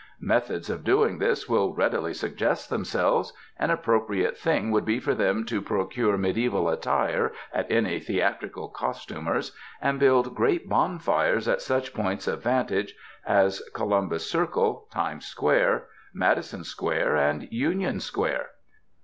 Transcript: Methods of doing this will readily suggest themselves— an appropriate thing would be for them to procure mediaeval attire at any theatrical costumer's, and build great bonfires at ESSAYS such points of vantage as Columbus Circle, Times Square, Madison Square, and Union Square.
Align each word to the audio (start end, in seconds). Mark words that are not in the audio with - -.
Methods 0.19 0.67
of 0.71 0.83
doing 0.83 1.19
this 1.19 1.47
will 1.47 1.75
readily 1.75 2.11
suggest 2.15 2.71
themselves— 2.71 3.33
an 3.59 3.69
appropriate 3.69 4.35
thing 4.35 4.71
would 4.71 4.83
be 4.83 4.99
for 4.99 5.13
them 5.13 5.45
to 5.45 5.61
procure 5.61 6.17
mediaeval 6.17 6.69
attire 6.69 7.31
at 7.53 7.69
any 7.71 7.99
theatrical 7.99 8.67
costumer's, 8.67 9.55
and 9.79 9.99
build 9.99 10.33
great 10.33 10.67
bonfires 10.67 11.47
at 11.47 11.59
ESSAYS 11.59 11.67
such 11.67 11.93
points 11.93 12.25
of 12.27 12.41
vantage 12.41 12.95
as 13.27 13.61
Columbus 13.75 14.27
Circle, 14.27 14.87
Times 14.91 15.27
Square, 15.27 15.85
Madison 16.11 16.63
Square, 16.63 17.17
and 17.17 17.47
Union 17.51 17.99
Square. 17.99 18.47